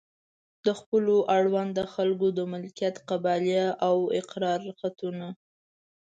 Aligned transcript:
د 0.65 0.67
خپلو 0.79 1.15
اړونده 1.35 1.83
خلکو 1.93 2.27
د 2.37 2.39
مالکیت 2.51 2.95
قبالې 3.09 3.63
او 3.87 3.95
اقرار 4.19 4.61
خطونه. 4.79 5.27